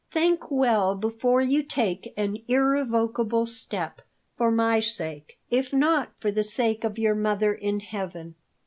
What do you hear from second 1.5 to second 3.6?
take an irrevocable